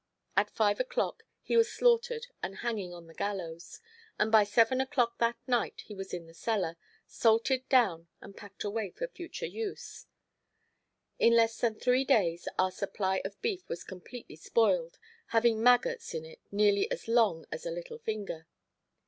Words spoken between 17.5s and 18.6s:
as a little finger.